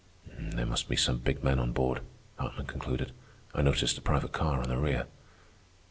[0.35, 2.01] "There must be some big men on board,"
[2.39, 3.11] Hartman concluded.
[3.53, 5.05] "I noticed a private car on the rear."